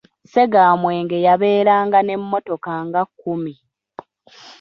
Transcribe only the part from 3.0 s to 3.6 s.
kkumi.